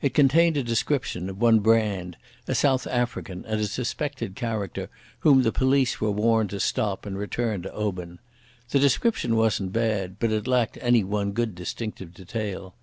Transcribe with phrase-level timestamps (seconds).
[0.00, 2.16] It contained a description of one Brand,
[2.46, 4.88] a South African and a suspected character,
[5.26, 8.20] whom the police were warned to stop and return to Oban.
[8.70, 12.76] The description wasn't bad, but it lacked any one good distinctive detail.